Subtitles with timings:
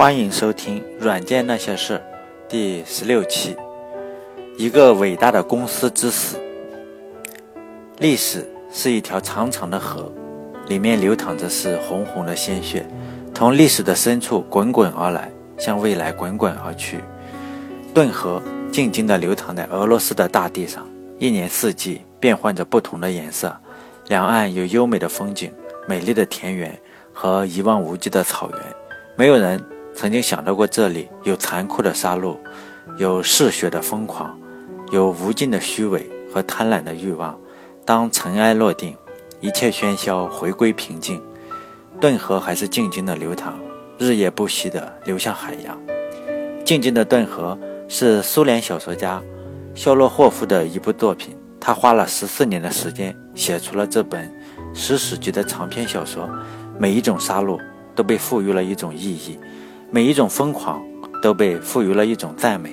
[0.00, 1.98] 欢迎收听《软件那些事》
[2.48, 3.54] 第十六期。
[4.56, 6.38] 一个伟大的公司之死。
[7.98, 10.10] 历史是一条长长的河，
[10.68, 12.88] 里面流淌着是红红的鲜血，
[13.34, 17.00] 从历史的深处滚滚而来，向未来滚滚而去。
[17.92, 18.42] 顿河
[18.72, 20.88] 静静地流淌在俄罗斯的大地上，
[21.18, 23.54] 一年四季变换着不同的颜色。
[24.06, 25.52] 两岸有优美的风景、
[25.86, 26.74] 美丽的田园
[27.12, 28.60] 和一望无际的草原。
[29.14, 29.62] 没有人。
[30.00, 32.34] 曾经想到过，这里有残酷的杀戮，
[32.96, 34.34] 有嗜血的疯狂，
[34.90, 37.38] 有无尽的虚伪和贪婪的欲望。
[37.84, 38.96] 当尘埃落定，
[39.42, 41.22] 一切喧嚣回归平静，
[42.00, 43.60] 顿河还是静静的流淌，
[43.98, 45.78] 日夜不息地流向海洋。
[46.64, 49.22] 静静的顿河是苏联小说家
[49.74, 54.34] 肖洛霍夫的一部作品，他花了十四年的时间写出了这本
[54.72, 56.26] 史诗级的长篇小说。
[56.78, 57.60] 每一种杀戮
[57.94, 59.38] 都被赋予了一种意义。
[59.92, 60.80] 每一种疯狂
[61.20, 62.72] 都被赋予了一种赞美，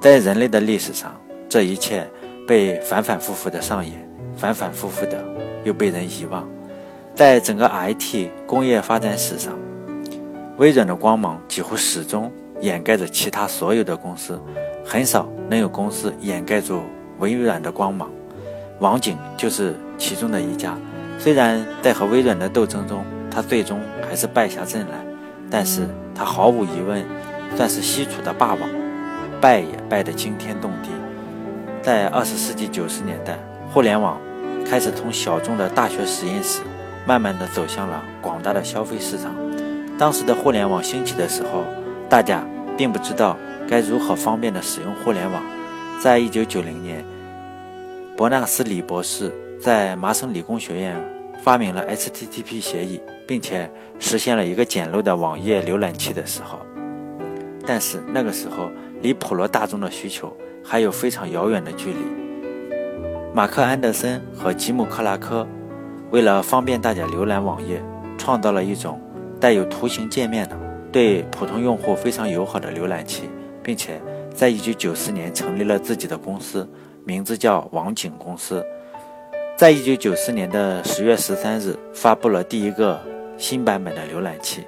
[0.00, 1.14] 在人类的历史上，
[1.48, 2.04] 这一切
[2.44, 3.94] 被反反复复的上演，
[4.36, 5.24] 反反复复的
[5.62, 6.44] 又被人遗忘。
[7.14, 9.56] 在整个 IT 工业发展史上，
[10.56, 14.36] 微软的光芒几乎始终掩盖着其他所有的公司，
[14.84, 16.82] 很少能有公司掩盖住
[17.20, 18.10] 微软的光芒。
[18.80, 20.76] 网景就是其中的一家，
[21.16, 25.05] 虽然在和微软的斗争中，他最终还是败下阵来。
[25.50, 27.04] 但是他毫无疑问
[27.56, 28.60] 算是西楚的霸王，
[29.40, 30.90] 败也败得惊天动地。
[31.82, 33.38] 在二十世纪九十年代，
[33.72, 34.20] 互联网
[34.68, 36.62] 开始从小众的大学实验室，
[37.06, 39.32] 慢慢的走向了广大的消费市场。
[39.98, 41.64] 当时的互联网兴起的时候，
[42.08, 42.44] 大家
[42.76, 43.36] 并不知道
[43.68, 45.42] 该如何方便的使用互联网。
[46.02, 47.04] 在一九九零年，
[48.16, 50.96] 伯纳斯李博士在麻省理工学院
[51.46, 53.00] 发明了 HTTP 协议。
[53.28, 53.68] 并且
[53.98, 56.60] 实现了一个简陋的网页浏览器的时候，
[57.66, 58.70] 但是那个时候
[59.02, 61.98] 离普罗大众的需求还有非常遥远的距离。
[63.34, 65.44] 马克·安德森和吉姆·克拉克
[66.12, 67.82] 为了方便大家浏览网页，
[68.16, 69.00] 创造了一种
[69.40, 70.56] 带有图形界面的、
[70.92, 73.28] 对普通用户非常友好的浏览器，
[73.60, 74.00] 并且
[74.32, 76.70] 在1994年成立了自己的公司，
[77.04, 78.64] 名字叫网景公司。
[79.56, 83.00] 在1994年的10月13日，发布了第一个。
[83.38, 84.64] 新版本的浏览器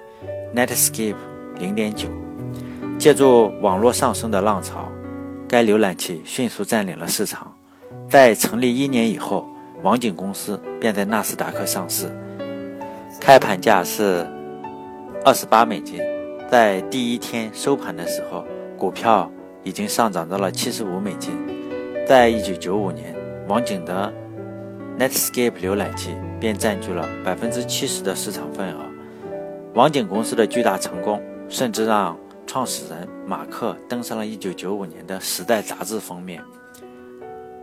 [0.54, 1.15] ，Netscape
[1.59, 2.06] 0.9，
[2.99, 4.93] 借助网络上升的浪潮，
[5.49, 7.50] 该浏览器迅速占领了市场。
[8.10, 9.49] 在成立一年以后，
[9.82, 12.15] 网景公司便在纳斯达克上市，
[13.19, 14.26] 开盘价是
[15.25, 15.99] 二十八美金。
[16.50, 18.44] 在第一天收盘的时候，
[18.76, 19.32] 股票
[19.65, 21.32] 已经上涨到了七十五美金。
[22.06, 23.16] 在一九九五年，
[23.49, 24.12] 网景的
[24.99, 26.17] Netscape 浏览器。
[26.41, 28.79] 便占据了百分之七十的市场份额。
[29.75, 32.17] 网景公司的巨大成功，甚至让
[32.47, 36.41] 创始人马克登上了一九九五年的《时代》杂志封面。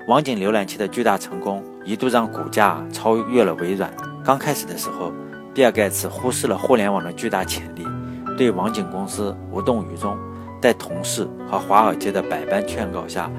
[0.09, 3.89] 网景浏览器的巨大成功，一度让股价超越了微软。
[4.25, 5.13] 刚开始的时候，
[5.53, 7.87] 比尔·盖茨忽视了互联网的巨大潜力，
[8.37, 10.17] 对网景公司无动于衷。
[10.61, 13.31] 在同事和华尔街的百般劝告下，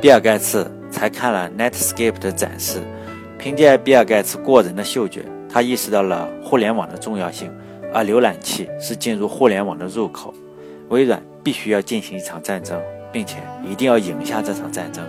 [0.00, 2.80] 比尔·盖茨才看了 Netscape 的展示。
[3.38, 7.52] 凭借比尔·盖茨过人的嗅觉，他意识到了互联网的重要性，
[7.92, 10.32] 而浏览器是进入互联网的入口。
[10.88, 12.80] 微软必须要进行一场战争，
[13.12, 15.04] 并且一定要赢下这场战争。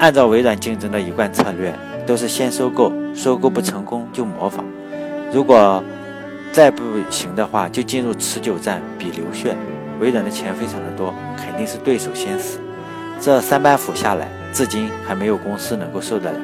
[0.00, 1.70] 按照微软竞争的一贯策略，
[2.06, 4.64] 都是先收购，收购不成功就模仿，
[5.30, 5.84] 如果
[6.50, 9.54] 再不行的话，就进入持久战，比流血。
[10.00, 12.58] 微软的钱非常的多，肯定是对手先死。
[13.20, 16.38] 这三板斧下来，至今还没有公司能够受得了。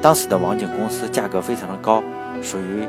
[0.00, 2.02] 当时的网景公司价格非常的高，
[2.42, 2.86] 属于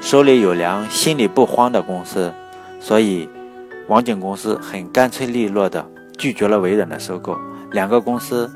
[0.00, 2.32] 手里有粮、心里不慌的公司，
[2.80, 3.28] 所以
[3.88, 5.84] 网景公司很干脆利落的
[6.18, 7.36] 拒绝了微软的收购，
[7.72, 8.50] 两个公司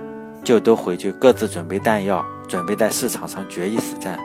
[0.45, 4.19] 就都回去各自准备弹药，准备在市场上决一死战。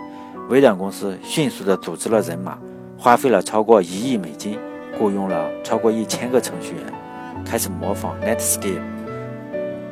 [0.50, 2.58] 微软公司迅速的组织了人马，
[2.98, 4.60] 花费了超过一亿美金，
[5.00, 6.84] 雇佣了超过一千个程序员，
[7.46, 8.82] 开始模仿 Netscape。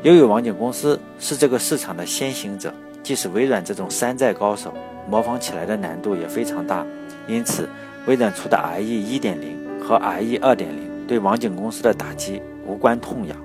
[0.03, 2.73] 由于网景公司是这个市场的先行者。
[3.03, 4.71] 即使微软这种山寨高手，
[5.09, 6.85] 模仿起来的难度也非常大。
[7.27, 7.67] 因此，
[8.05, 13.35] 微软出的 IE 1.0和 IE 2.0对网景公司的打击无关痛痒。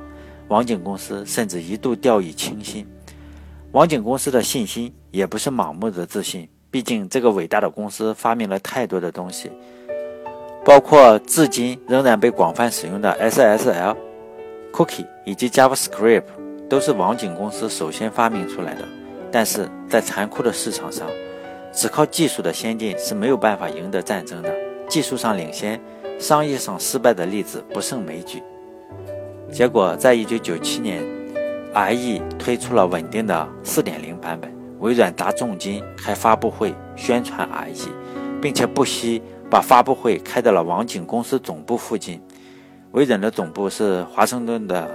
[0.49, 2.87] 网景公司甚至一度掉以轻心。
[3.73, 9.51] 网景公司的信心也不是盲目的自信，毕竟这个伟大的公司发明了太多的东西，
[10.67, 13.95] 包括至今仍然被广泛使用的 SSL、
[14.73, 16.25] Cookie 以及 JavaScript，
[16.69, 18.85] 都是网景公司首先发明出来的。
[19.31, 21.07] 但是在残酷的市场上，
[21.73, 24.53] 只靠技术的先进是没有办法赢得战争的。
[24.89, 25.81] 技术上领先，
[26.19, 28.43] 商业上失败的例子不胜枚举。
[29.53, 31.01] 结果，在一九九七年
[31.75, 37.89] ，IE 推出了稳定的四点零版本，微软砸重金开发布会宣传 IE，
[38.43, 42.21] 并且不惜把发布会开到了网景公司总部附近。
[42.93, 44.91] 微软的总部是华盛顿的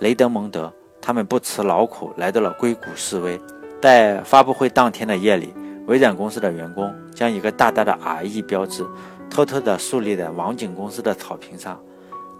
[0.00, 3.40] 雷德蒙德，他们不辞劳苦来到了硅谷示威。
[3.80, 5.52] 在发布会当天的夜里，
[5.86, 7.92] 微软公司的员工将一个大大的
[8.22, 8.84] IE 标志
[9.28, 11.80] 偷偷地树立在网景公司的草坪上。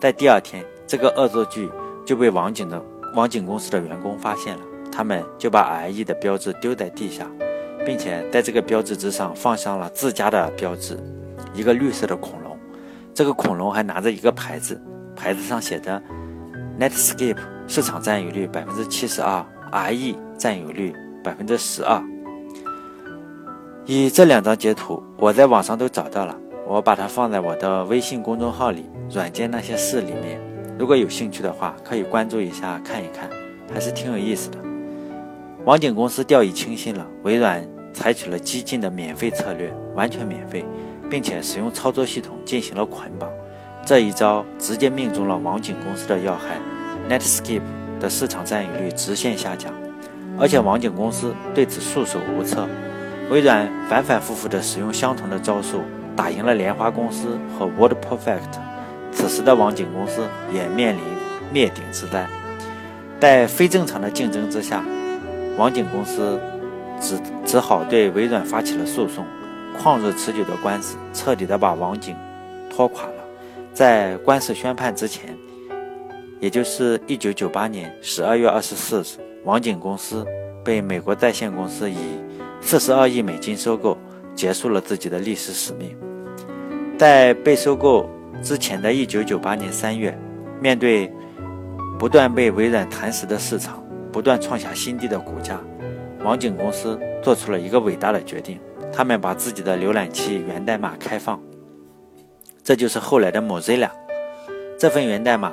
[0.01, 1.69] 在第二天，这个恶作剧
[2.07, 2.81] 就被网景的
[3.15, 7.27] 网景公司的员工发现了，他们就把 IE 的标志丢在地下，
[7.85, 10.99] 并且在这个标志之上放上了自家的标志，
[11.55, 12.57] 一个绿色的恐龙。
[13.15, 14.81] 这个恐龙还拿着一个牌子，
[15.17, 16.01] 牌子上写着
[16.79, 20.95] “Netscape 市场占有率百分之七十二，IE 占有率
[21.25, 22.03] 百分之十二”。
[23.87, 26.37] 以这两张截图，我在网上都找到了。
[26.67, 30.39] 我把它放在我的微信公众号里“软件那些事”里面，
[30.79, 33.31] 如果有兴趣的话，可以关注一下看一看，
[33.73, 34.59] 还是挺有意思的。
[35.69, 37.63] 网景公司掉以轻心了，微软
[37.93, 40.65] 采取了激进的免费策略，完全免费，
[41.11, 43.29] 并且使用操作系统进行了捆绑。
[43.85, 46.59] 这一招直接命中了网景公司的要害
[47.11, 47.61] ，Netscape
[48.01, 49.71] 的市场占有率直线下降，
[50.41, 52.67] 而且网景公司对此束手无策。
[53.29, 55.83] 微软反反复复地使用相同的招数。
[56.17, 58.59] 打赢了莲花公司和 WordPerfect，
[59.13, 61.03] 此时的网景公司也面临
[61.53, 62.27] 灭顶之灾。
[63.21, 64.83] 在非正常的竞争之下，
[65.59, 66.41] 网景公司
[67.01, 69.27] 只只好对微软发起了诉讼。
[69.79, 72.17] 旷日持久的官司彻底的把网景
[72.71, 73.15] 拖垮了。
[73.73, 75.37] 在官司宣判之前，
[76.41, 80.27] 也就是一九九八年十二月二十四日，网景公司
[80.65, 81.97] 被美国在线公司以
[82.61, 83.97] 四十二亿美金收购，
[84.35, 85.97] 结束了自己的历史使命。
[86.99, 88.09] 在被收购
[88.43, 90.17] 之前的一九九八年三月，
[90.61, 91.13] 面对
[92.01, 93.81] 不断被微软蚕食的市场，
[94.19, 95.61] 不断创下新低的股价，
[96.25, 98.59] 网景公司做出了一个伟大的决定，
[98.93, 101.41] 他们把自己的浏览器源代码开放，
[102.65, 103.89] 这就是后来的 Mozilla。
[104.77, 105.53] 这份源代码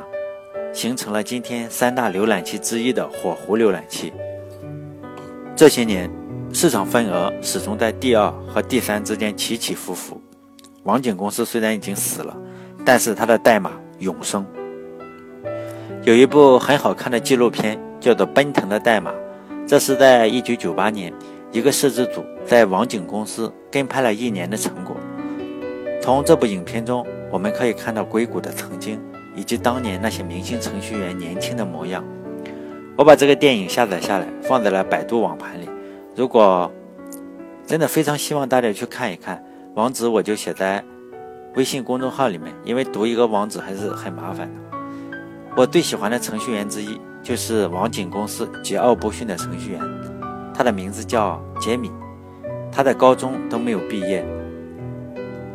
[0.74, 4.12] 形成了今天三大浏览器之一的火狐浏览器。
[5.56, 6.10] 这些年，
[6.52, 10.20] 市场份额始终在第二和第三之间起起伏伏。
[10.86, 12.36] 网景公司虽然已经死了，
[12.84, 14.44] 但是它的代码永生。
[16.02, 19.12] 有一部很好看的纪录片，叫做《奔腾的代码》，
[19.66, 21.12] 这是在1998年，
[21.52, 24.96] 一个摄制组在网景公司跟拍了一年的成果。
[26.04, 29.02] 从这部影片中，我们可以看到硅谷的曾经，
[29.36, 32.04] 以及当年那些明星程序员年轻的模样。
[32.96, 35.68] 我把这个电影下载下来，放在了百度网盘里。
[36.16, 36.72] 如果
[37.66, 39.44] 真的非常希望大家去看一看。
[39.74, 40.81] 网址我就写在
[41.56, 44.78] 微信公众号里面，因为读一个网址还是很麻烦的。
[45.57, 49.81] 我最喜欢的程序员之一就是网景公司桀骜不驯的程序员，
[50.54, 51.89] 他的名字叫杰米，
[52.72, 54.24] 他在高中都没有毕业。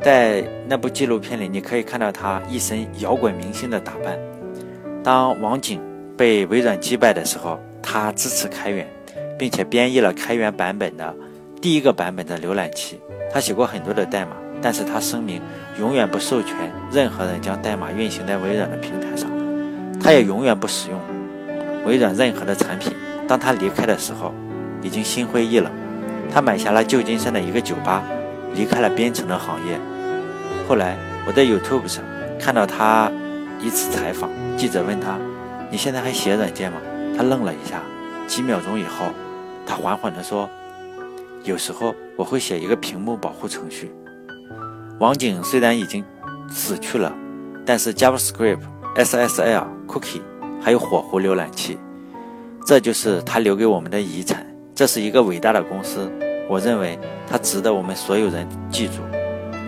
[0.02, 4.18] 在那部纪录片里，你可以看到他一身摇滚明星的打扮。
[5.04, 5.80] 当网景
[6.16, 8.84] 被微软击败的时候，他支持开源，
[9.38, 11.14] 并且编译了开源版本的
[11.62, 12.98] 第一个版本的浏览器。
[13.32, 15.40] 他写过很多的代码，但是他声明
[15.78, 16.52] 永远不授权
[16.90, 19.30] 任何人将代码运行在微软的平台上，
[20.02, 20.98] 他也永远不使用
[21.84, 22.92] 微软任何的产品。
[23.26, 24.34] 当他离开的时候，
[24.82, 25.70] 已经心灰意冷。
[26.32, 28.02] 他买下了旧金山的一个酒吧，
[28.54, 29.78] 离开了编程的行业。
[30.68, 30.96] 后来
[31.26, 32.04] 我在 YouTube 上
[32.38, 33.10] 看到他
[33.60, 35.18] 一次采访，记者问他
[35.70, 36.78] ：“你现在还写软件吗？”
[37.16, 37.82] 他愣了一下，
[38.26, 39.06] 几秒钟以后，
[39.66, 40.48] 他缓缓地说。
[41.42, 43.90] 有时候我会写一个屏幕保护程序。
[44.98, 46.04] 网景虽然已经
[46.50, 47.10] 死去了，
[47.64, 48.58] 但是 JavaScript、
[48.96, 50.20] SSL、Cookie
[50.60, 51.78] 还有火狐浏览器，
[52.66, 54.46] 这就是他留给我们的遗产。
[54.74, 56.10] 这是一个伟大的公司，
[56.48, 56.98] 我认为
[57.28, 59.02] 它值得我们所有人记住，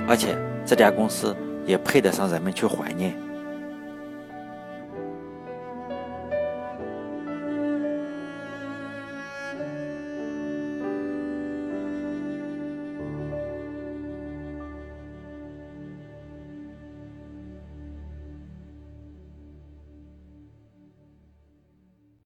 [0.09, 3.15] 而且这家公司也配得上人们去怀念。